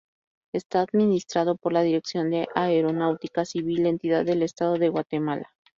[0.51, 5.51] Está administrado por la Dirección de Aeronáutica Civil, entidad del estado de Guatemala.